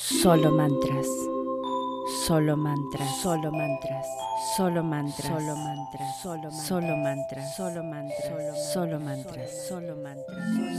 Solo 0.00 0.52
mantras. 0.52 1.08
Solo 2.24 2.56
mantras. 2.56 3.20
Solo 3.20 3.50
mantras. 3.50 4.06
Solo 4.56 4.84
mantras. 4.84 5.26
Solo 5.26 5.56
mantras. 5.56 6.22
Solo 6.22 6.50
solo 6.52 6.96
mantras. 6.96 7.56
Solo 7.56 7.82
mantras. 7.82 8.72
Solo 8.72 9.00
mantras. 9.00 9.50
Solo 9.66 9.96
mantras. 9.96 10.38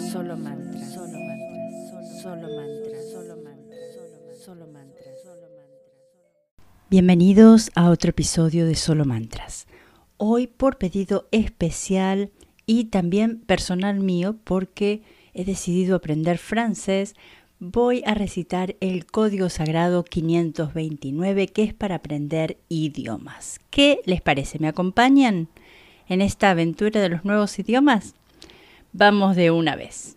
Solo 0.09 0.37
mantras. 0.37 0.87
Solo 0.93 1.17
mantras. 1.17 2.07
Solo 2.21 2.47
mantras. 2.55 3.11
Solo 3.11 4.67
mantras. 4.67 5.23
Solo 5.25 5.47
mantras. 5.51 5.67
Bienvenidos 6.89 7.71
a 7.75 7.89
otro 7.89 8.11
episodio 8.11 8.65
de 8.65 8.75
Solo 8.75 9.03
Mantras. 9.03 9.67
Hoy 10.15 10.47
por 10.47 10.77
pedido 10.77 11.27
especial 11.31 12.31
y 12.65 12.85
también 12.85 13.41
personal 13.41 13.99
mío 13.99 14.37
porque 14.45 15.03
he 15.33 15.43
decidido 15.43 15.97
aprender 15.97 16.37
francés 16.37 17.15
voy 17.59 18.03
a 18.05 18.13
recitar 18.13 18.77
el 18.79 19.05
código 19.05 19.49
sagrado 19.49 20.03
529 20.05 21.47
que 21.47 21.63
es 21.63 21.73
para 21.73 21.95
aprender 21.95 22.57
idiomas. 22.69 23.59
¿Qué 23.69 23.99
les 24.05 24.21
parece? 24.21 24.59
¿Me 24.59 24.69
acompañan 24.69 25.49
en 26.07 26.21
esta 26.21 26.51
aventura 26.51 27.01
de 27.01 27.09
los 27.09 27.25
nuevos 27.25 27.59
idiomas? 27.59 28.15
Vamos 28.93 29.35
de 29.35 29.51
una 29.51 29.75
vez. 29.75 30.15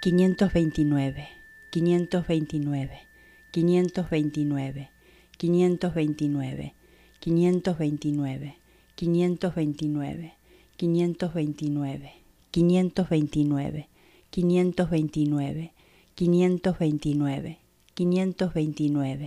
Quinientos 0.00 0.54
veintinueve, 0.54 1.28
quinientos 1.68 2.26
veintinueve. 2.26 3.09
529, 3.52 4.88
529, 5.38 6.72
529, 7.20 8.54
529, 8.96 8.96
529, 8.96 10.32
529, 10.76 12.14
529, 12.50 13.88
529, 14.30 15.70
529, 15.70 15.70
529, 16.14 17.58
529, 17.94 19.24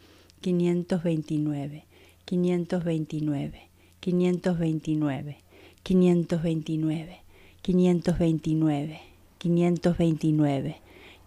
529, 0.46 1.82
529, 2.24 3.52
529, 4.00 5.36
529, 5.82 5.82
529, 5.82 7.16
529, 7.62 9.00
529, 9.38 10.66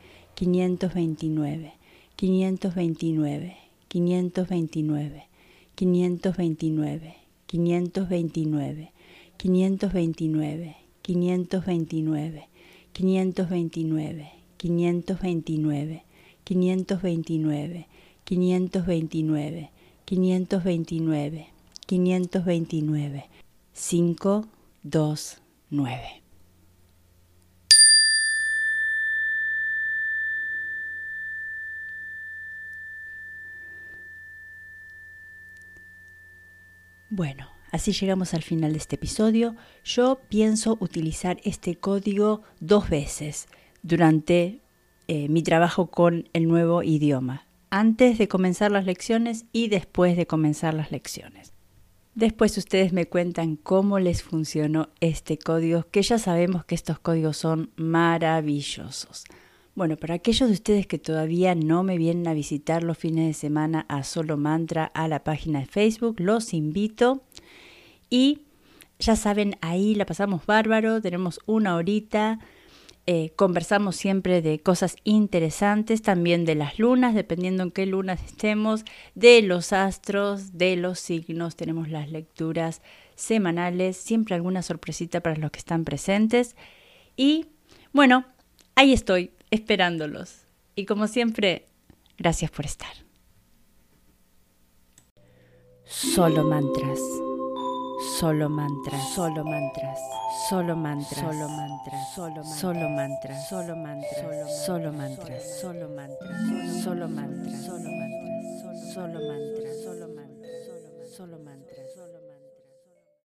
529, 2.15 3.55
529, 3.89 5.28
529, 5.79 7.15
529, 7.47 8.91
529, 9.37 10.75
529, 11.01 12.45
529, 12.91 14.27
529, 14.57 16.03
529, 16.43 17.85
529, 18.25 19.69
529, 20.05 21.47
529, 21.87 23.29
5, 23.73 24.47
2, 24.83 25.39
9. 25.71 26.28
Bueno, 37.11 37.47
así 37.71 37.91
llegamos 37.91 38.35
al 38.35 38.43
final 38.43 38.73
de 38.73 38.77
este 38.77 38.95
episodio. 38.95 39.55
Yo 39.83 40.19
pienso 40.29 40.77
utilizar 40.79 41.39
este 41.43 41.75
código 41.75 42.43
dos 42.59 42.89
veces 42.89 43.47
durante 43.81 44.61
eh, 45.07 45.27
mi 45.27 45.41
trabajo 45.41 45.89
con 45.89 46.29
el 46.33 46.47
nuevo 46.47 46.83
idioma, 46.83 47.47
antes 47.71 48.19
de 48.19 48.27
comenzar 48.27 48.71
las 48.71 48.85
lecciones 48.85 49.45
y 49.51 49.69
después 49.69 50.17
de 50.17 50.27
comenzar 50.27 50.75
las 50.75 50.91
lecciones. 50.91 51.53
Después 52.13 52.55
ustedes 52.57 52.93
me 52.93 53.07
cuentan 53.07 53.55
cómo 53.55 53.97
les 53.97 54.21
funcionó 54.21 54.89
este 54.99 55.39
código, 55.39 55.87
que 55.89 56.03
ya 56.03 56.19
sabemos 56.19 56.63
que 56.65 56.75
estos 56.75 56.99
códigos 56.99 57.37
son 57.37 57.71
maravillosos. 57.75 59.23
Bueno, 59.75 59.97
para 59.97 60.15
aquellos 60.15 60.49
de 60.49 60.53
ustedes 60.53 60.87
que 60.87 60.97
todavía 60.97 61.55
no 61.55 61.83
me 61.83 61.97
vienen 61.97 62.27
a 62.27 62.33
visitar 62.33 62.83
los 62.83 62.97
fines 62.97 63.27
de 63.27 63.33
semana 63.33 63.85
a 63.87 64.03
Solo 64.03 64.35
Mantra, 64.35 64.85
a 64.85 65.07
la 65.07 65.23
página 65.23 65.59
de 65.59 65.67
Facebook, 65.67 66.19
los 66.19 66.53
invito. 66.53 67.23
Y 68.09 68.41
ya 68.97 69.15
saben, 69.15 69.57
ahí 69.61 69.95
la 69.95 70.05
pasamos 70.05 70.45
bárbaro, 70.45 71.01
tenemos 71.01 71.39
una 71.45 71.75
horita, 71.75 72.39
eh, 73.05 73.31
conversamos 73.35 73.95
siempre 73.95 74.41
de 74.41 74.59
cosas 74.59 74.97
interesantes, 75.03 76.01
también 76.01 76.43
de 76.45 76.55
las 76.55 76.77
lunas, 76.79 77.15
dependiendo 77.15 77.63
en 77.63 77.71
qué 77.71 77.85
lunas 77.85 78.21
estemos, 78.23 78.83
de 79.15 79.41
los 79.41 79.71
astros, 79.71 80.57
de 80.57 80.75
los 80.75 80.99
signos, 80.99 81.55
tenemos 81.55 81.89
las 81.89 82.11
lecturas 82.11 82.81
semanales, 83.15 83.97
siempre 83.97 84.35
alguna 84.35 84.61
sorpresita 84.61 85.21
para 85.21 85.37
los 85.37 85.51
que 85.51 85.59
están 85.59 85.85
presentes. 85.85 86.55
Y 87.15 87.45
bueno, 87.93 88.25
ahí 88.75 88.93
estoy, 88.93 89.31
esperándolos. 89.51 90.45
Y 90.75 90.85
como 90.85 91.07
siempre, 91.07 91.67
gracias 92.17 92.51
por 92.51 92.65
estar. 92.65 92.93
Solo 95.85 96.43
mantras. 96.43 96.99
Solo 98.17 98.47
mantras, 98.49 99.13
solo 99.13 99.43
mantras, 99.43 99.99
solo 100.49 100.75
mantras, 100.75 101.19
solo 101.19 101.49
mantras, 101.49 102.57
solo 102.57 102.89
mantras, 102.89 103.49
solo 103.49 103.75
mantras, 103.75 104.65
solo 104.65 104.93
mantras, 104.93 105.59
solo 105.59 105.89
mantras, 105.89 106.81
solo 106.83 107.09
mantras, 107.09 107.65
solo 107.65 109.19
mantras, 109.19 109.83
solo 109.83 110.07
mantras, 110.07 111.09
solo 111.17 111.39
mantras. 111.39 111.68